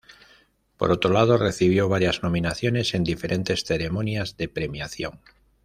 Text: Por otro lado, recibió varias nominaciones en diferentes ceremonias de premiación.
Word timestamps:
Por 0.77 0.91
otro 0.91 1.13
lado, 1.13 1.37
recibió 1.37 1.87
varias 1.87 2.23
nominaciones 2.23 2.95
en 2.95 3.03
diferentes 3.03 3.65
ceremonias 3.65 4.35
de 4.35 4.49
premiación. 4.49 5.19